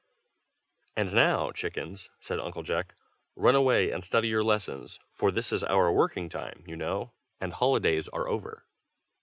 [0.95, 2.95] "And now, chickens," said Uncle Jack,
[3.35, 7.53] "run away and study your lessons, for this is our working time, you know, and
[7.53, 8.65] holidays are over."